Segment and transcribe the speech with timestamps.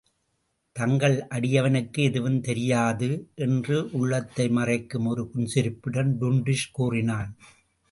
[0.75, 3.09] தங்கள் அடியவனுக்கு எதுவும் தெரியாது!
[3.37, 7.31] என்று உள்ளத்தை மறைக்கும் ஒரு புன்சிரிப்புடன் டுன்டுஷ் கூறினான்.